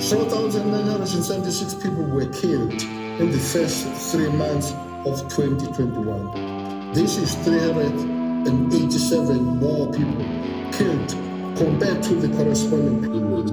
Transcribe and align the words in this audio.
4,976 0.00 1.74
people 1.74 2.02
were 2.04 2.26
killed 2.26 2.82
in 2.82 3.30
the 3.30 3.38
first 3.38 3.86
three 4.10 4.28
months 4.28 4.72
of 5.06 5.20
2021. 5.32 6.92
This 6.92 7.16
is 7.16 7.36
387 7.36 9.44
more 9.44 9.92
people 9.92 10.26
killed 10.72 11.10
compared 11.56 12.02
to 12.02 12.16
the 12.16 12.26
corresponding 12.36 13.02
period. 13.02 13.52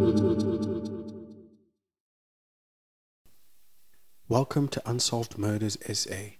Welcome 4.27 4.67
to 4.69 4.81
Unsolved 4.89 5.37
Murders 5.37 5.77
SA, 5.93 6.31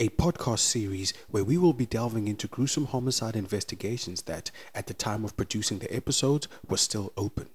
a 0.00 0.08
podcast 0.08 0.58
series 0.58 1.14
where 1.30 1.44
we 1.44 1.58
will 1.58 1.74
be 1.74 1.86
delving 1.86 2.26
into 2.26 2.48
gruesome 2.48 2.86
homicide 2.86 3.36
investigations 3.36 4.22
that, 4.22 4.50
at 4.74 4.88
the 4.88 4.94
time 4.94 5.24
of 5.24 5.36
producing 5.36 5.78
the 5.78 5.94
episodes, 5.94 6.48
were 6.68 6.76
still 6.76 7.12
open. 7.16 7.50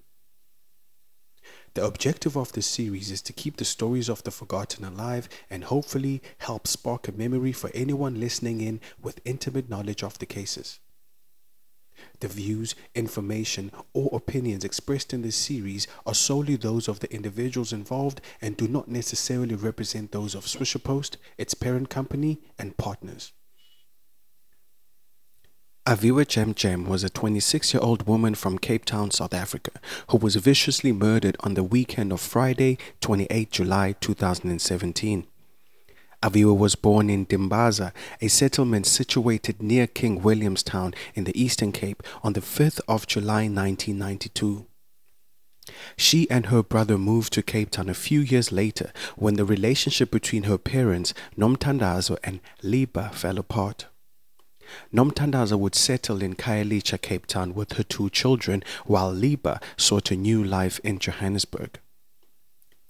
The 1.74 1.84
objective 1.84 2.36
of 2.36 2.52
this 2.52 2.66
series 2.66 3.12
is 3.12 3.22
to 3.22 3.32
keep 3.32 3.56
the 3.56 3.64
stories 3.64 4.08
of 4.08 4.24
the 4.24 4.32
forgotten 4.32 4.84
alive 4.84 5.28
and 5.48 5.64
hopefully 5.64 6.20
help 6.38 6.66
spark 6.66 7.06
a 7.06 7.12
memory 7.12 7.52
for 7.52 7.70
anyone 7.72 8.18
listening 8.18 8.60
in 8.60 8.80
with 9.00 9.20
intimate 9.24 9.68
knowledge 9.68 10.02
of 10.02 10.18
the 10.18 10.26
cases. 10.26 10.80
The 12.18 12.28
views, 12.28 12.74
information, 12.94 13.70
or 13.92 14.10
opinions 14.12 14.64
expressed 14.64 15.12
in 15.12 15.22
this 15.22 15.36
series 15.36 15.86
are 16.04 16.14
solely 16.14 16.56
those 16.56 16.88
of 16.88 17.00
the 17.00 17.12
individuals 17.12 17.72
involved 17.72 18.20
and 18.40 18.56
do 18.56 18.66
not 18.66 18.88
necessarily 18.88 19.54
represent 19.54 20.10
those 20.10 20.34
of 20.34 20.46
Swisher 20.46 20.82
Post, 20.82 21.18
its 21.38 21.54
parent 21.54 21.88
company, 21.88 22.40
and 22.58 22.76
partners. 22.76 23.32
Aviwe 25.90 26.24
Jam 26.24 26.54
Jam 26.54 26.84
was 26.84 27.02
a 27.02 27.10
26 27.10 27.74
year 27.74 27.82
old 27.82 28.06
woman 28.06 28.36
from 28.36 28.60
Cape 28.60 28.84
Town, 28.84 29.10
South 29.10 29.34
Africa, 29.34 29.72
who 30.10 30.18
was 30.18 30.36
viciously 30.36 30.92
murdered 30.92 31.36
on 31.40 31.54
the 31.54 31.64
weekend 31.64 32.12
of 32.12 32.20
Friday, 32.20 32.78
28 33.00 33.50
July 33.50 33.96
2017. 34.00 35.26
Aviwe 36.22 36.56
was 36.56 36.76
born 36.76 37.10
in 37.10 37.26
Dimbaza, 37.26 37.92
a 38.20 38.28
settlement 38.28 38.86
situated 38.86 39.60
near 39.60 39.88
King 39.88 40.22
Williamstown 40.22 40.94
in 41.16 41.24
the 41.24 41.36
Eastern 41.36 41.72
Cape, 41.72 42.04
on 42.22 42.34
the 42.34 42.40
5th 42.40 42.80
of 42.86 43.08
July 43.08 43.48
1992. 43.48 44.66
She 45.96 46.30
and 46.30 46.46
her 46.46 46.62
brother 46.62 46.98
moved 46.98 47.32
to 47.32 47.42
Cape 47.42 47.72
Town 47.72 47.88
a 47.88 47.94
few 47.94 48.20
years 48.20 48.52
later 48.52 48.92
when 49.16 49.34
the 49.34 49.44
relationship 49.44 50.12
between 50.12 50.44
her 50.44 50.56
parents, 50.56 51.12
Nomtandazo 51.36 52.16
and 52.22 52.38
Liba, 52.62 53.10
fell 53.12 53.40
apart. 53.40 53.86
Nomtandazo 54.92 55.58
would 55.58 55.74
settle 55.74 56.22
in 56.22 56.34
Khayelitsha, 56.34 57.00
Cape 57.00 57.26
Town 57.26 57.54
with 57.54 57.72
her 57.74 57.82
two 57.82 58.10
children, 58.10 58.62
while 58.86 59.10
Liba 59.12 59.60
sought 59.76 60.10
a 60.10 60.16
new 60.16 60.42
life 60.42 60.80
in 60.84 60.98
Johannesburg. 60.98 61.78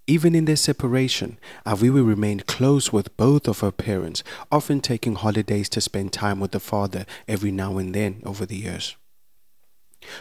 Even 0.07 0.35
in 0.35 0.45
their 0.45 0.57
separation, 0.57 1.39
Aviwe 1.65 2.05
remained 2.05 2.47
close 2.47 2.93
with 2.93 3.17
both 3.17 3.47
of 3.47 3.61
her 3.61 3.71
parents, 3.71 4.25
often 4.51 4.81
taking 4.81 5.15
holidays 5.15 5.69
to 5.69 5.81
spend 5.81 6.13
time 6.13 6.41
with 6.41 6.51
the 6.51 6.59
father 6.59 7.07
every 7.29 7.53
now 7.53 7.79
and 7.79 7.95
then 7.95 8.21
over 8.25 8.45
the 8.45 8.57
years. 8.57 8.97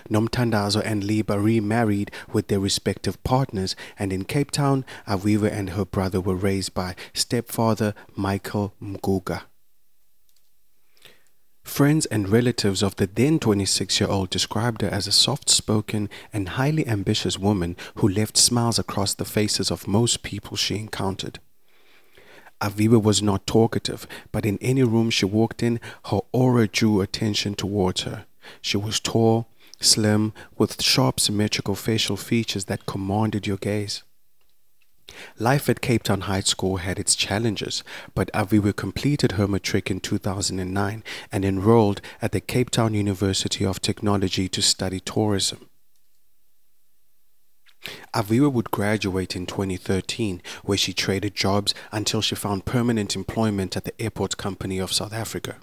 Nomtandazo 0.09 0.81
and 0.85 1.03
Liba 1.03 1.39
remarried 1.39 2.11
with 2.31 2.49
their 2.49 2.59
respective 2.59 3.23
partners, 3.23 3.75
and 3.97 4.13
in 4.13 4.25
Cape 4.25 4.51
Town, 4.51 4.85
Aviwe 5.07 5.51
and 5.51 5.71
her 5.71 5.85
brother 5.85 6.21
were 6.21 6.35
raised 6.35 6.73
by 6.73 6.95
stepfather 7.13 7.95
Michael 8.15 8.75
Mguga. 8.81 9.43
Friends 11.69 12.07
and 12.07 12.27
relatives 12.27 12.83
of 12.83 12.97
the 12.97 13.07
then 13.07 13.39
26 13.39 14.01
year 14.01 14.09
old 14.09 14.31
described 14.31 14.81
her 14.81 14.89
as 14.89 15.07
a 15.07 15.13
soft 15.13 15.49
spoken 15.49 16.09
and 16.33 16.49
highly 16.49 16.85
ambitious 16.85 17.37
woman 17.39 17.77
who 17.95 18.09
left 18.09 18.35
smiles 18.35 18.79
across 18.79 19.13
the 19.13 19.23
faces 19.23 19.71
of 19.71 19.87
most 19.87 20.21
people 20.21 20.57
she 20.57 20.77
encountered. 20.77 21.39
Aviwe 22.59 23.01
was 23.01 23.21
not 23.21 23.47
talkative, 23.47 24.07
but 24.33 24.45
in 24.45 24.57
any 24.59 24.83
room 24.83 25.09
she 25.09 25.25
walked 25.25 25.63
in, 25.63 25.79
her 26.07 26.19
aura 26.33 26.67
drew 26.67 26.99
attention 26.99 27.53
towards 27.53 28.01
her. 28.01 28.25
She 28.61 28.75
was 28.75 28.99
tall, 28.99 29.47
slim, 29.79 30.33
with 30.57 30.81
sharp 30.81 31.19
symmetrical 31.19 31.75
facial 31.75 32.17
features 32.17 32.65
that 32.65 32.87
commanded 32.87 33.47
your 33.47 33.57
gaze. 33.57 34.03
Life 35.37 35.69
at 35.69 35.81
Cape 35.81 36.03
Town 36.03 36.21
High 36.21 36.41
School 36.41 36.77
had 36.77 36.99
its 36.99 37.15
challenges, 37.15 37.83
but 38.13 38.31
Aviwe 38.33 38.75
completed 38.75 39.33
her 39.33 39.47
matric 39.47 39.89
in 39.89 39.99
2009 39.99 41.03
and 41.31 41.45
enrolled 41.45 42.01
at 42.21 42.31
the 42.31 42.41
Cape 42.41 42.69
Town 42.69 42.93
University 42.93 43.65
of 43.65 43.81
Technology 43.81 44.47
to 44.49 44.61
study 44.61 44.99
tourism. 44.99 45.69
Aviwe 48.13 48.51
would 48.51 48.71
graduate 48.71 49.35
in 49.35 49.45
2013, 49.45 50.41
where 50.63 50.77
she 50.77 50.93
traded 50.93 51.35
jobs 51.35 51.73
until 51.91 52.21
she 52.21 52.35
found 52.35 52.65
permanent 52.65 53.15
employment 53.15 53.77
at 53.77 53.85
the 53.85 54.01
Airport 54.01 54.37
Company 54.37 54.79
of 54.79 54.91
South 54.91 55.13
Africa. 55.13 55.57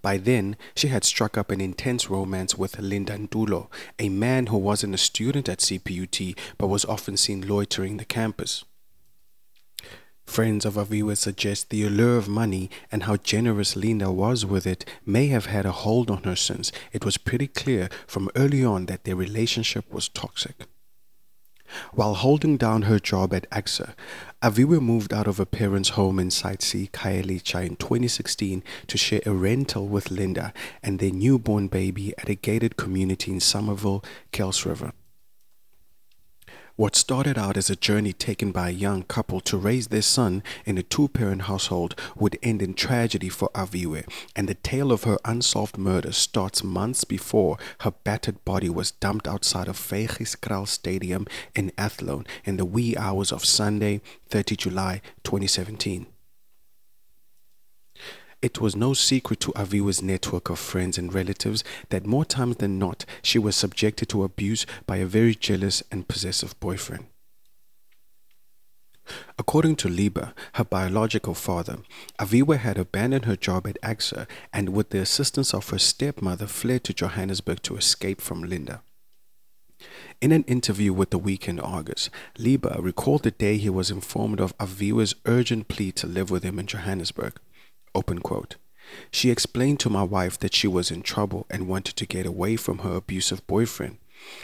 By 0.00 0.16
then, 0.16 0.56
she 0.74 0.88
had 0.88 1.04
struck 1.04 1.36
up 1.36 1.50
an 1.50 1.60
intense 1.60 2.08
romance 2.10 2.56
with 2.56 2.78
Linda 2.78 3.16
Ndulo, 3.16 3.68
a 3.98 4.08
man 4.08 4.46
who 4.46 4.56
wasn't 4.58 4.94
a 4.94 4.98
student 4.98 5.48
at 5.48 5.58
CPUT 5.58 6.36
but 6.58 6.68
was 6.68 6.84
often 6.84 7.16
seen 7.16 7.46
loitering 7.46 7.96
the 7.96 8.04
campus. 8.04 8.64
Friends 10.24 10.64
of 10.64 10.74
Aviwe 10.74 11.16
suggest 11.16 11.68
the 11.70 11.84
allure 11.84 12.16
of 12.16 12.28
money 12.28 12.70
and 12.90 13.02
how 13.02 13.16
generous 13.16 13.76
Linda 13.76 14.10
was 14.10 14.46
with 14.46 14.66
it 14.66 14.84
may 15.04 15.26
have 15.26 15.46
had 15.46 15.66
a 15.66 15.72
hold 15.72 16.10
on 16.10 16.22
her 16.22 16.36
since 16.36 16.72
it 16.92 17.04
was 17.04 17.18
pretty 17.18 17.48
clear 17.48 17.88
from 18.06 18.30
early 18.34 18.64
on 18.64 18.86
that 18.86 19.04
their 19.04 19.16
relationship 19.16 19.92
was 19.92 20.08
toxic. 20.08 20.66
While 21.92 22.14
holding 22.14 22.56
down 22.56 22.82
her 22.82 22.98
job 22.98 23.32
at 23.34 23.48
ACSA, 23.50 23.94
Aviwe 24.42 24.80
moved 24.80 25.12
out 25.12 25.26
of 25.26 25.38
her 25.38 25.44
parents' 25.44 25.90
home 25.90 26.18
in 26.18 26.30
Site 26.30 26.62
C, 26.62 26.90
Khayelitsha 26.92 27.66
in 27.66 27.76
2016 27.76 28.62
to 28.86 28.98
share 28.98 29.20
a 29.24 29.32
rental 29.32 29.86
with 29.86 30.10
Linda 30.10 30.52
and 30.82 30.98
their 30.98 31.12
newborn 31.12 31.68
baby 31.68 32.12
at 32.18 32.28
a 32.28 32.34
gated 32.34 32.76
community 32.76 33.32
in 33.32 33.40
Somerville, 33.40 34.04
Kuilsriver. 34.32 34.92
What 36.82 36.96
started 36.96 37.38
out 37.38 37.56
as 37.56 37.70
a 37.70 37.76
journey 37.76 38.12
taken 38.12 38.50
by 38.50 38.70
a 38.70 38.72
young 38.72 39.04
couple 39.04 39.40
to 39.42 39.56
raise 39.56 39.86
their 39.86 40.02
son 40.02 40.42
in 40.66 40.76
a 40.76 40.82
two 40.82 41.06
parent 41.06 41.42
household 41.42 41.94
would 42.16 42.36
end 42.42 42.60
in 42.60 42.74
tragedy 42.74 43.28
for 43.28 43.48
Aviwe, 43.54 44.04
and 44.34 44.48
the 44.48 44.56
tale 44.56 44.90
of 44.90 45.04
her 45.04 45.16
unsolved 45.24 45.78
murder 45.78 46.10
starts 46.10 46.64
months 46.64 47.04
before 47.04 47.56
her 47.82 47.92
battered 48.02 48.44
body 48.44 48.68
was 48.68 48.90
dumped 48.90 49.28
outside 49.28 49.68
of 49.68 49.78
Vygieskraal 49.78 50.66
Stadium 50.66 51.28
in 51.54 51.70
Athlone 51.78 52.26
in 52.44 52.56
the 52.56 52.64
wee 52.64 52.96
hours 52.96 53.30
of 53.30 53.44
Sunday, 53.44 54.00
30 54.30 54.56
July 54.56 55.02
2017. 55.22 56.11
It 58.42 58.60
was 58.60 58.74
no 58.74 58.92
secret 58.92 59.38
to 59.40 59.52
Aviwe's 59.52 60.02
network 60.02 60.50
of 60.50 60.58
friends 60.58 60.98
and 60.98 61.14
relatives 61.14 61.62
that 61.90 62.04
more 62.04 62.24
times 62.24 62.56
than 62.56 62.76
not 62.76 63.04
she 63.22 63.38
was 63.38 63.54
subjected 63.54 64.08
to 64.08 64.24
abuse 64.24 64.66
by 64.84 64.96
a 64.96 65.06
very 65.06 65.36
jealous 65.36 65.84
and 65.92 66.08
possessive 66.08 66.58
boyfriend. 66.58 67.06
According 69.38 69.76
to 69.76 69.88
Liba, 69.88 70.34
her 70.54 70.64
biological 70.64 71.34
father, 71.34 71.78
Aviwe 72.18 72.58
had 72.58 72.78
abandoned 72.78 73.26
her 73.26 73.36
job 73.36 73.66
at 73.66 73.80
ACSA 73.82 74.26
and, 74.52 74.70
with 74.70 74.90
the 74.90 75.00
assistance 75.00 75.54
of 75.54 75.68
her 75.70 75.78
stepmother, 75.78 76.46
fled 76.46 76.82
to 76.84 76.94
Johannesburg 76.94 77.62
to 77.62 77.76
escape 77.76 78.20
from 78.20 78.42
Linda. 78.42 78.82
In 80.20 80.30
an 80.32 80.44
interview 80.44 80.92
with 80.92 81.10
the 81.10 81.18
Weekend 81.18 81.60
Argus, 81.60 82.10
Liba 82.38 82.76
recalled 82.80 83.22
the 83.22 83.32
day 83.32 83.56
he 83.56 83.70
was 83.70 83.90
informed 83.90 84.40
of 84.40 84.56
Aviwe's 84.58 85.14
urgent 85.26 85.68
plea 85.68 85.92
to 85.92 86.06
live 86.06 86.30
with 86.30 86.44
him 86.44 86.58
in 86.58 86.66
Johannesburg. 86.66 87.38
Open 87.94 88.18
quote. 88.20 88.56
She 89.10 89.30
explained 89.30 89.80
to 89.80 89.90
my 89.90 90.02
wife 90.02 90.38
that 90.38 90.54
she 90.54 90.68
was 90.68 90.90
in 90.90 91.02
trouble 91.02 91.46
and 91.50 91.68
wanted 91.68 91.96
to 91.96 92.06
get 92.06 92.26
away 92.26 92.56
from 92.56 92.78
her 92.78 92.96
abusive 92.96 93.46
boyfriend. 93.46 93.98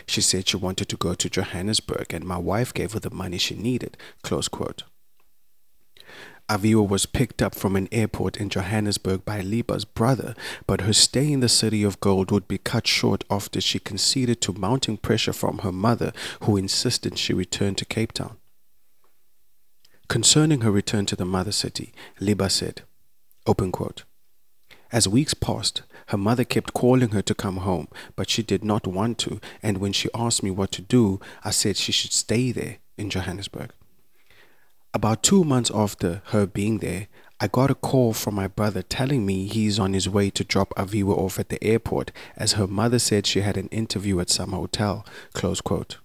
She 0.07 0.21
said 0.21 0.49
she 0.49 0.57
wanted 0.57 0.89
to 0.89 0.97
go 0.97 1.15
to 1.15 1.31
Johannesburg 1.31 2.13
and 2.13 2.25
my 2.25 2.39
wife 2.39 2.75
gave 2.75 2.93
her 2.93 3.01
the 3.01 3.11
money 3.11 3.39
she 3.39 3.55
needed. 3.55 3.97
Close 4.23 4.49
quote. 4.49 4.85
Aviwe 6.49 6.89
was 6.89 7.05
picked 7.05 7.43
up 7.43 7.55
from 7.55 7.77
an 7.77 7.89
airport 7.93 8.39
in 8.39 8.49
Johannesburg 8.49 9.23
by 9.25 9.43
Liba's 9.43 9.85
brother, 9.85 10.35
but 10.67 10.81
her 10.81 10.95
stay 10.95 11.31
in 11.31 11.41
the 11.41 11.49
city 11.49 11.83
of 11.83 12.01
gold 12.01 12.31
would 12.31 12.49
be 12.49 12.57
cut 12.57 12.87
short 12.87 13.23
after 13.31 13.61
she 13.61 13.79
conceded 13.79 14.41
to 14.41 14.55
mounting 14.55 14.97
pressure 14.97 15.35
from 15.35 15.59
her 15.59 15.73
mother, 15.73 16.11
who 16.45 16.57
insisted 16.57 17.19
she 17.19 17.35
return 17.35 17.75
to 17.75 17.85
Cape 17.85 18.13
Town. 18.13 18.39
Concerning 20.09 20.63
her 20.63 20.71
return 20.71 21.05
to 21.05 21.17
the 21.17 21.27
mother 21.27 21.53
city, 21.53 21.93
Liba 22.19 22.49
said, 22.49 22.83
Open 23.49 23.73
quote. 23.73 24.05
As 24.93 25.09
weeks 25.09 25.33
passed, 25.33 25.81
her 26.09 26.19
mother 26.19 26.45
kept 26.45 26.75
calling 26.75 27.11
her 27.11 27.23
to 27.23 27.35
come 27.35 27.57
home, 27.57 27.89
but 28.15 28.29
she 28.29 28.43
did 28.43 28.63
not 28.63 28.87
want 28.87 29.17
to, 29.21 29.41
and 29.63 29.79
when 29.79 29.95
she 29.95 30.11
asked 30.15 30.43
me 30.43 30.51
what 30.51 30.71
to 30.73 30.83
do, 30.83 31.19
I 31.43 31.51
said 31.51 31.79
she 31.79 31.91
should 31.91 32.13
stay 32.13 32.53
there 32.53 32.77
in 32.99 33.09
Johannesburg. 33.09 33.71
About 34.93 35.23
two 35.23 35.45
months 35.45 35.71
after 35.75 36.21
her 36.27 36.47
being 36.47 36.81
there, 36.81 37.09
I 37.41 37.49
got 37.49 37.71
a 37.71 37.75
call 37.75 38.13
from 38.13 38.35
my 38.35 38.49
brother 38.49 38.83
telling 38.83 39.25
me 39.25 39.47
he's 39.47 39.79
on 39.79 39.95
his 39.95 40.11
way 40.11 40.29
to 40.29 40.45
drop 40.45 40.75
Aviwe 40.77 41.17
off 41.17 41.39
at 41.39 41.49
the 41.49 41.63
airport 41.65 42.13
as 42.37 42.53
her 42.53 42.67
mother 42.67 42.99
said 42.99 43.27
she 43.27 43.41
had 43.41 43.57
an 43.57 43.69
interview 43.69 44.21
at 44.21 44.29
some 44.29 44.53
hotel. 44.53 45.07
Close 45.33 45.63
quote. 45.63 45.97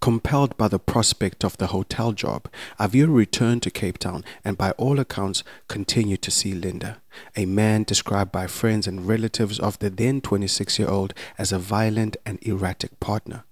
Compelled 0.00 0.56
by 0.56 0.68
the 0.68 0.78
prospect 0.78 1.44
of 1.44 1.56
the 1.58 1.68
hotel 1.68 2.12
job, 2.12 2.48
Aviwe 2.78 3.12
returned 3.12 3.62
to 3.62 3.70
Cape 3.70 3.98
Town 3.98 4.24
and 4.44 4.58
by 4.58 4.72
all 4.72 4.98
accounts 4.98 5.44
continued 5.68 6.22
to 6.22 6.30
see 6.30 6.52
Linda, 6.52 7.00
a 7.36 7.46
man 7.46 7.82
described 7.84 8.32
by 8.32 8.46
friends 8.46 8.86
and 8.86 9.06
relatives 9.06 9.58
of 9.58 9.78
the 9.78 9.90
then 9.90 10.20
26-year-old 10.20 11.14
as 11.38 11.52
a 11.52 11.58
violent 11.58 12.16
and 12.24 12.38
erratic 12.42 12.98
partner. 13.00 13.44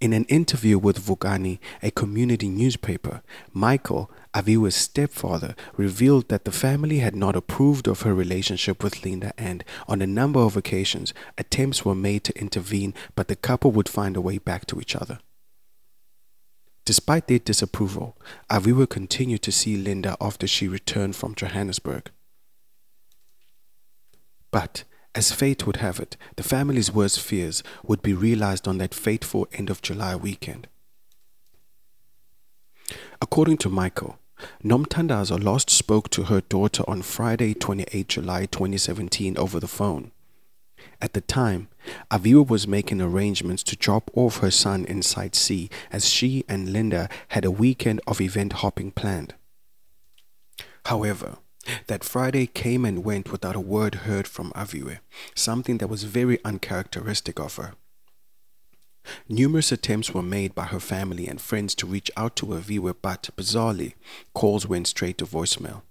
In 0.00 0.12
an 0.12 0.24
interview 0.24 0.78
with 0.78 1.04
Vukani, 1.04 1.58
a 1.82 1.90
community 1.90 2.48
newspaper, 2.48 3.22
Michael, 3.52 4.10
Aviwe's 4.34 4.74
stepfather, 4.74 5.54
revealed 5.76 6.28
that 6.28 6.44
the 6.44 6.52
family 6.52 7.00
had 7.00 7.14
not 7.14 7.36
approved 7.36 7.86
of 7.86 8.02
her 8.02 8.14
relationship 8.14 8.82
with 8.82 9.04
Linda 9.04 9.32
and, 9.36 9.62
on 9.86 10.00
a 10.00 10.06
number 10.06 10.40
of 10.40 10.56
occasions, 10.56 11.12
attempts 11.36 11.84
were 11.84 11.94
made 11.94 12.24
to 12.24 12.38
intervene, 12.40 12.94
but 13.14 13.28
the 13.28 13.36
couple 13.36 13.70
would 13.72 13.88
find 13.88 14.16
a 14.16 14.22
way 14.22 14.38
back 14.38 14.64
to 14.66 14.80
each 14.80 14.96
other. 14.96 15.18
Despite 16.84 17.28
their 17.28 17.38
disapproval, 17.38 18.16
Aviwe 18.50 18.88
continued 18.88 19.42
to 19.42 19.52
see 19.52 19.76
Linda 19.76 20.16
after 20.20 20.46
she 20.46 20.66
returned 20.66 21.14
from 21.14 21.34
Johannesburg. 21.34 22.10
But 24.50 24.84
as 25.14 25.30
fate 25.30 25.66
would 25.66 25.76
have 25.76 26.00
it, 26.00 26.16
the 26.36 26.42
family's 26.42 26.90
worst 26.90 27.20
fears 27.20 27.62
would 27.84 28.02
be 28.02 28.14
realized 28.14 28.66
on 28.66 28.78
that 28.78 28.94
fateful 28.94 29.46
end 29.52 29.68
of 29.68 29.82
July 29.82 30.16
weekend. 30.16 30.68
According 33.20 33.58
to 33.58 33.68
Michael, 33.68 34.18
Nomtandazo 34.64 35.42
last 35.42 35.70
spoke 35.70 36.10
to 36.10 36.24
her 36.24 36.40
daughter 36.40 36.84
on 36.88 37.02
Friday, 37.02 37.54
28 37.54 38.08
July 38.08 38.46
2017 38.46 39.36
over 39.36 39.60
the 39.60 39.68
phone. 39.68 40.10
At 41.00 41.12
the 41.12 41.20
time, 41.20 41.68
Aviwe 42.10 42.48
was 42.48 42.68
making 42.68 43.00
arrangements 43.00 43.62
to 43.64 43.76
drop 43.76 44.10
off 44.14 44.38
her 44.38 44.50
son 44.50 44.84
in 44.84 45.02
Site 45.02 45.34
C 45.34 45.68
as 45.90 46.08
she 46.08 46.44
and 46.48 46.72
Linda 46.72 47.08
had 47.28 47.44
a 47.44 47.50
weekend 47.50 48.00
of 48.06 48.20
event 48.20 48.54
hopping 48.54 48.92
planned. 48.92 49.34
However, 50.86 51.38
that 51.86 52.04
Friday 52.04 52.46
came 52.46 52.84
and 52.84 53.04
went 53.04 53.30
without 53.30 53.56
a 53.56 53.60
word 53.60 54.06
heard 54.06 54.26
from 54.26 54.52
Aviwe, 54.52 54.98
something 55.34 55.78
that 55.78 55.88
was 55.88 56.04
very 56.04 56.38
uncharacteristic 56.44 57.38
of 57.38 57.56
her. 57.56 57.74
Numerous 59.28 59.72
attempts 59.72 60.12
were 60.12 60.22
made 60.22 60.54
by 60.54 60.64
her 60.64 60.80
family 60.80 61.26
and 61.26 61.40
friends 61.40 61.74
to 61.76 61.86
reach 61.86 62.10
out 62.16 62.36
to 62.36 62.46
Aviwe, 62.46 62.94
but 63.02 63.30
bizarrely, 63.36 63.94
calls 64.34 64.66
went 64.66 64.86
straight 64.86 65.18
to 65.18 65.26
voicemail. 65.26 65.82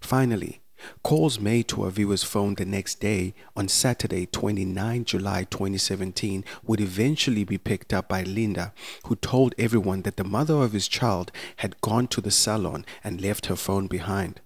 Finally, 0.00 0.60
Calls 1.02 1.40
made 1.40 1.68
to 1.68 1.76
Aviwe's 1.78 2.22
phone 2.22 2.54
the 2.54 2.64
next 2.64 3.00
day 3.00 3.34
on 3.56 3.68
Saturday, 3.68 4.26
29 4.26 5.04
July 5.04 5.44
2017, 5.44 6.44
would 6.64 6.80
eventually 6.80 7.44
be 7.44 7.58
picked 7.58 7.92
up 7.92 8.08
by 8.08 8.22
Linda, 8.22 8.72
who 9.06 9.16
told 9.16 9.54
everyone 9.58 10.02
that 10.02 10.16
the 10.16 10.24
mother 10.24 10.54
of 10.54 10.72
his 10.72 10.88
child 10.88 11.32
had 11.56 11.80
gone 11.80 12.06
to 12.08 12.20
the 12.20 12.30
salon 12.30 12.84
and 13.02 13.20
left 13.20 13.46
her 13.46 13.56
phone 13.56 13.86
behind. 13.86 14.40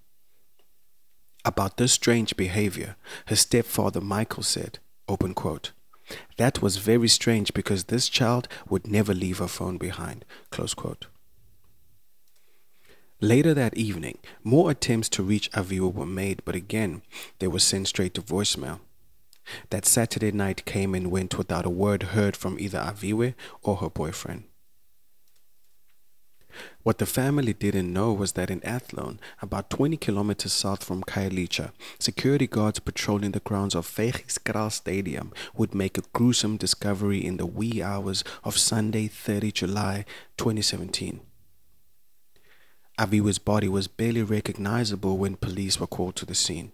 About 1.44 1.78
this 1.78 1.92
strange 1.92 2.36
behavior, 2.36 2.96
her 3.26 3.36
stepfather 3.36 4.00
Michael 4.00 4.42
said, 4.42 4.78
open 5.08 5.34
quote, 5.34 5.72
that 6.36 6.62
was 6.62 6.76
very 6.76 7.08
strange 7.08 7.54
because 7.54 7.84
this 7.84 8.08
child 8.08 8.48
would 8.68 8.86
never 8.86 9.14
leave 9.14 9.38
her 9.38 9.48
phone 9.48 9.78
behind, 9.78 10.24
close 10.50 10.74
quote. 10.74 11.06
Later 13.20 13.52
that 13.52 13.76
evening, 13.76 14.18
more 14.42 14.70
attempts 14.70 15.10
to 15.10 15.22
reach 15.22 15.50
Aviwe 15.52 15.92
were 15.92 16.06
made, 16.06 16.42
but 16.44 16.54
again, 16.54 17.02
they 17.38 17.46
were 17.46 17.58
sent 17.58 17.88
straight 17.88 18.14
to 18.14 18.22
voicemail. 18.22 18.80
That 19.68 19.84
Saturday 19.84 20.32
night 20.32 20.64
came 20.64 20.94
and 20.94 21.10
went 21.10 21.36
without 21.36 21.66
a 21.66 21.70
word 21.70 22.02
heard 22.14 22.36
from 22.36 22.58
either 22.58 22.78
Aviwe 22.78 23.34
or 23.62 23.76
her 23.76 23.90
boyfriend. 23.90 24.44
What 26.82 26.98
the 26.98 27.06
family 27.06 27.52
didn't 27.52 27.92
know 27.92 28.12
was 28.12 28.32
that 28.32 28.50
in 28.50 28.64
Athlone, 28.64 29.20
about 29.42 29.70
20 29.70 29.96
kilometers 29.96 30.52
south 30.52 30.84
from 30.84 31.02
Khayelitsha, 31.02 31.72
security 31.98 32.46
guards 32.46 32.78
patrolling 32.80 33.32
the 33.32 33.40
grounds 33.40 33.74
of 33.74 33.86
Vygieskraal 33.86 34.72
Stadium 34.72 35.32
would 35.54 35.74
make 35.74 35.98
a 35.98 36.02
gruesome 36.12 36.56
discovery 36.56 37.24
in 37.24 37.36
the 37.36 37.46
wee 37.46 37.82
hours 37.82 38.24
of 38.44 38.56
Sunday, 38.56 39.08
30 39.08 39.52
July 39.52 40.04
2017. 40.36 41.20
Aviwe's 42.98 43.38
body 43.38 43.68
was 43.68 43.88
barely 43.88 44.22
recognizable 44.22 45.16
when 45.16 45.36
police 45.36 45.80
were 45.80 45.86
called 45.86 46.16
to 46.16 46.26
the 46.26 46.34
scene. 46.34 46.72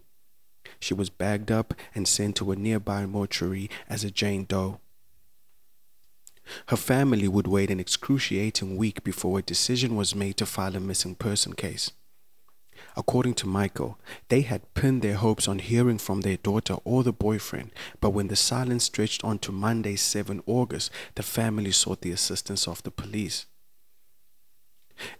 She 0.80 0.92
was 0.92 1.08
bagged 1.08 1.52
up 1.52 1.72
and 1.94 2.08
sent 2.08 2.36
to 2.36 2.50
a 2.50 2.56
nearby 2.56 3.06
mortuary 3.06 3.70
as 3.88 4.04
a 4.04 4.10
Jane 4.10 4.44
Doe. 4.44 4.80
Her 6.66 6.76
family 6.76 7.28
would 7.28 7.46
wait 7.46 7.70
an 7.70 7.80
excruciating 7.80 8.76
week 8.76 9.02
before 9.04 9.38
a 9.38 9.42
decision 9.42 9.96
was 9.96 10.14
made 10.14 10.36
to 10.38 10.46
file 10.46 10.76
a 10.76 10.80
missing 10.80 11.14
person 11.14 11.54
case. 11.54 11.92
According 12.96 13.34
to 13.34 13.46
Michael, 13.46 13.98
they 14.28 14.42
had 14.42 14.72
pinned 14.74 15.02
their 15.02 15.16
hopes 15.16 15.48
on 15.48 15.58
hearing 15.58 15.98
from 15.98 16.22
their 16.22 16.36
daughter 16.36 16.76
or 16.84 17.02
the 17.02 17.12
boyfriend, 17.12 17.70
but 18.00 18.10
when 18.10 18.28
the 18.28 18.36
silence 18.36 18.84
stretched 18.84 19.22
on 19.24 19.38
to 19.40 19.52
Monday, 19.52 19.96
7 19.96 20.42
August, 20.46 20.90
the 21.14 21.22
family 21.22 21.72
sought 21.72 22.00
the 22.00 22.10
assistance 22.10 22.66
of 22.66 22.82
the 22.82 22.90
police. 22.90 23.46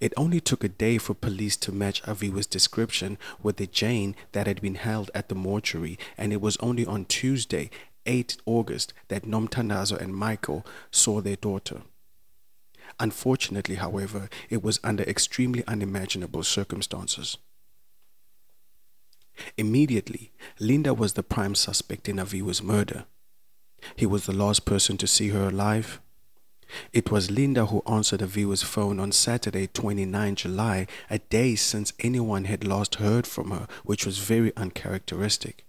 It 0.00 0.14
only 0.16 0.40
took 0.40 0.64
a 0.64 0.68
day 0.68 0.96
for 0.96 1.14
police 1.14 1.56
to 1.58 1.72
match 1.72 2.02
Aviwe's 2.04 2.46
description 2.46 3.18
with 3.42 3.56
the 3.56 3.66
Jane 3.66 4.16
that 4.32 4.46
had 4.46 4.62
been 4.62 4.76
held 4.76 5.10
at 5.14 5.28
the 5.28 5.34
mortuary, 5.34 5.98
and 6.16 6.32
it 6.32 6.40
was 6.40 6.56
only 6.58 6.86
on 6.86 7.04
Tuesday, 7.04 7.70
8 8.06 8.36
August, 8.46 8.92
that 9.08 9.24
Nomtandazo 9.24 10.00
and 10.00 10.14
Michael 10.14 10.64
saw 10.90 11.20
their 11.20 11.36
daughter. 11.36 11.82
Unfortunately, 12.98 13.74
however, 13.74 14.28
it 14.48 14.62
was 14.62 14.80
under 14.82 15.02
extremely 15.04 15.64
unimaginable 15.66 16.42
circumstances. 16.42 17.36
Immediately, 19.58 20.32
Linda 20.58 20.94
was 20.94 21.12
the 21.12 21.22
prime 21.22 21.54
suspect 21.54 22.08
in 22.08 22.16
Aviwe's 22.16 22.62
murder. 22.62 23.04
He 23.94 24.06
was 24.06 24.24
the 24.24 24.32
last 24.32 24.64
person 24.64 24.96
to 24.96 25.06
see 25.06 25.28
her 25.28 25.48
alive 25.48 26.00
it 26.92 27.10
was 27.10 27.30
Linda 27.30 27.66
who 27.66 27.82
answered 27.86 28.20
Aviwe's 28.20 28.62
phone 28.62 28.98
on 28.98 29.12
Saturday, 29.12 29.68
29 29.68 30.34
July, 30.34 30.86
a 31.08 31.18
day 31.18 31.54
since 31.54 31.92
anyone 32.00 32.44
had 32.44 32.66
last 32.66 32.96
heard 32.96 33.26
from 33.26 33.50
her, 33.50 33.66
which 33.84 34.04
was 34.04 34.18
very 34.18 34.54
uncharacteristic. 34.56 35.65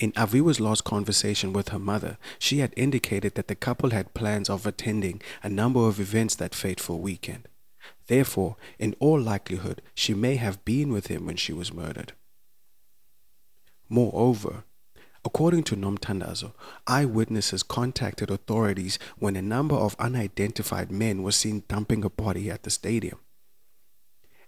In 0.00 0.12
Aviwe's 0.12 0.60
last 0.60 0.82
conversation 0.84 1.52
with 1.52 1.68
her 1.68 1.78
mother, 1.78 2.16
she 2.38 2.60
had 2.60 2.72
indicated 2.74 3.34
that 3.34 3.48
the 3.48 3.54
couple 3.54 3.90
had 3.90 4.14
plans 4.14 4.48
of 4.48 4.66
attending 4.66 5.20
a 5.42 5.50
number 5.50 5.86
of 5.86 6.00
events 6.00 6.34
that 6.36 6.54
fateful 6.54 7.00
weekend. 7.00 7.46
Therefore, 8.06 8.56
in 8.78 8.96
all 8.98 9.20
likelihood, 9.20 9.82
she 9.94 10.14
may 10.14 10.36
have 10.36 10.64
been 10.64 10.90
with 10.90 11.08
him 11.08 11.26
when 11.26 11.36
she 11.36 11.52
was 11.52 11.72
murdered. 11.72 12.14
Moreover, 13.90 14.64
According 15.22 15.64
to 15.64 15.76
Nomtandazo, 15.76 16.54
eyewitnesses 16.86 17.62
contacted 17.62 18.30
authorities 18.30 18.98
when 19.18 19.36
a 19.36 19.42
number 19.42 19.74
of 19.74 19.94
unidentified 19.98 20.90
men 20.90 21.22
were 21.22 21.30
seen 21.30 21.62
dumping 21.68 22.04
a 22.04 22.08
body 22.08 22.50
at 22.50 22.62
the 22.62 22.70
stadium. 22.70 23.18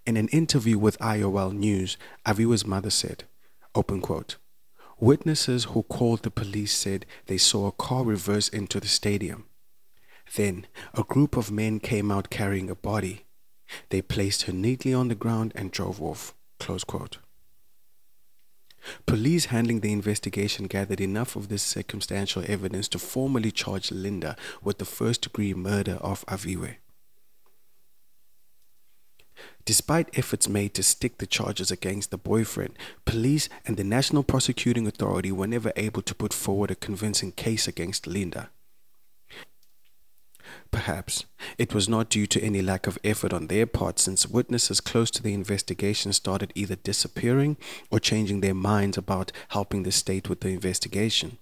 In 0.07 0.17
an 0.17 0.29
interview 0.29 0.79
with 0.79 0.99
IOL 0.99 1.53
News, 1.53 1.99
Aviwe's 2.25 2.65
mother 2.65 2.89
said, 2.89 3.25
open 3.75 4.01
quote, 4.01 4.37
Witnesses 5.03 5.65
who 5.65 5.83
called 5.83 6.23
the 6.23 6.31
police 6.31 6.73
said 6.73 7.07
they 7.27 7.37
saw 7.37 7.67
a 7.67 7.73
car 7.73 8.05
reverse 8.05 8.49
into 8.49 8.79
the 8.79 8.87
stadium. 8.87 9.47
Then 10.37 10.69
a 10.95 11.03
group 11.03 11.37
of 11.37 11.51
men 11.51 11.81
came 11.81 12.13
out 12.13 12.31
carrying 12.31 12.71
a 12.71 12.77
body. 12.77 13.25
They 13.89 14.01
placed 14.01 14.43
her 14.43 14.53
neatly 14.53 14.95
on 14.95 15.09
the 15.09 15.17
ground 15.17 15.55
and 15.57 15.73
drove 15.73 16.01
off. 16.01 16.37
Police 19.05 19.47
handling 19.47 19.81
the 19.81 19.91
investigation 19.91 20.69
gathered 20.69 21.01
enough 21.01 21.35
of 21.35 21.49
this 21.49 21.65
circumstantial 21.65 22.45
evidence 22.47 22.87
to 22.91 23.01
formally 23.01 23.51
charge 23.51 23.91
Linda 23.91 24.37
with 24.63 24.79
the 24.79 24.85
first 24.85 25.23
degree 25.23 25.53
murder 25.53 25.99
of 26.01 26.25
Aviwe. 26.27 26.77
Despite 29.65 30.19
efforts 30.19 30.49
made 30.49 30.75
to 30.75 30.83
stick 30.83 31.19
the 31.19 31.27
charges 31.27 31.71
against 31.71 32.11
the 32.11 32.19
boyfriend, 32.19 32.77
police 33.05 33.49
and 33.65 33.77
the 33.77 33.85
National 33.85 34.25
Prosecuting 34.25 34.87
Authority 34.89 35.31
were 35.31 35.47
never 35.47 35.73
able 35.77 36.03
to 36.03 36.15
put 36.15 36.33
forward 36.33 36.73
a 36.73 36.75
convincing 36.75 37.31
case 37.33 37.69
against 37.69 38.09
Linda. 38.09 38.51
Perhaps 40.73 41.27
it 41.59 41.75
was 41.75 41.89
not 41.89 42.09
due 42.09 42.27
to 42.27 42.43
any 42.43 42.61
lack 42.61 42.87
of 42.87 42.99
effort 43.05 43.33
on 43.33 43.47
their 43.47 43.67
part, 43.67 43.99
since 43.99 44.27
witnesses 44.27 44.81
close 44.81 45.11
to 45.13 45.23
the 45.23 45.35
investigation 45.35 46.13
started 46.13 46.53
either 46.55 46.77
disappearing 46.77 47.57
or 47.91 48.01
changing 48.01 48.41
their 48.41 48.55
minds 48.55 48.99
about 48.99 49.31
helping 49.49 49.83
the 49.83 49.93
state 49.93 50.29
with 50.29 50.41
the 50.41 50.49
investigation. 50.49 51.39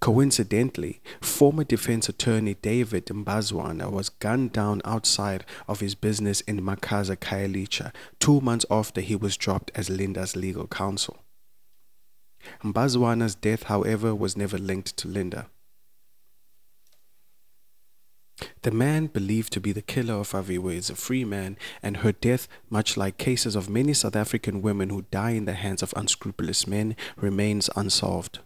Coincidentally, 0.00 1.00
former 1.20 1.64
defense 1.64 2.08
attorney 2.08 2.54
David 2.54 3.06
Mbazwana 3.06 3.90
was 3.90 4.08
gunned 4.08 4.52
down 4.52 4.82
outside 4.84 5.44
of 5.68 5.80
his 5.80 5.94
business 5.94 6.40
in 6.42 6.60
Makhaza, 6.60 7.16
Khayelitsha, 7.16 7.92
two 8.18 8.40
months 8.40 8.66
after 8.70 9.00
he 9.00 9.16
was 9.16 9.36
dropped 9.36 9.70
as 9.74 9.90
Linda's 9.90 10.36
legal 10.36 10.66
counsel. 10.66 11.18
Mbazwana's 12.62 13.34
death, 13.34 13.64
however, 13.64 14.14
was 14.14 14.36
never 14.36 14.58
linked 14.58 14.96
to 14.98 15.08
Linda. 15.08 15.46
The 18.62 18.70
man 18.70 19.06
believed 19.06 19.52
to 19.52 19.60
be 19.60 19.72
the 19.72 19.82
killer 19.82 20.14
of 20.14 20.30
Aviwe 20.32 20.74
is 20.74 20.90
a 20.90 20.96
free 20.96 21.24
man, 21.24 21.56
and 21.82 21.98
her 21.98 22.12
death, 22.12 22.48
much 22.70 22.96
like 22.96 23.18
cases 23.18 23.54
of 23.54 23.68
many 23.68 23.94
South 23.94 24.16
African 24.16 24.62
women 24.62 24.90
who 24.90 25.02
die 25.10 25.30
in 25.30 25.44
the 25.44 25.54
hands 25.54 25.82
of 25.82 25.94
unscrupulous 25.96 26.66
men, 26.66 26.96
remains 27.16 27.70
unsolved. 27.76 28.40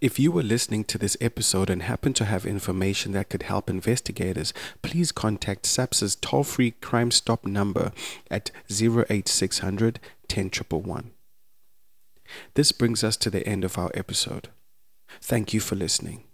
If 0.00 0.18
you 0.18 0.32
were 0.32 0.42
listening 0.42 0.84
to 0.84 0.98
this 0.98 1.16
episode 1.20 1.70
and 1.70 1.82
happen 1.82 2.12
to 2.14 2.24
have 2.24 2.46
information 2.46 3.12
that 3.12 3.28
could 3.28 3.44
help 3.44 3.70
investigators, 3.70 4.52
please 4.82 5.12
contact 5.12 5.66
SAPS's 5.66 6.16
toll 6.16 6.44
free 6.44 6.72
Crime 6.72 7.10
Stop 7.10 7.46
number 7.46 7.92
at 8.30 8.50
08600 8.68 10.00
10111. 10.28 11.12
This 12.54 12.72
brings 12.72 13.04
us 13.04 13.16
to 13.18 13.30
the 13.30 13.46
end 13.46 13.64
of 13.64 13.78
our 13.78 13.90
episode. 13.94 14.48
Thank 15.20 15.54
you 15.54 15.60
for 15.60 15.76
listening. 15.76 16.24